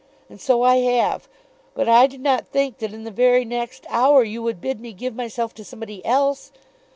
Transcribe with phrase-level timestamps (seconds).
[0.31, 1.27] And so I have.
[1.75, 4.93] But I did not think that in the very next hour you would bid me
[4.93, 6.51] give myself to somebody else!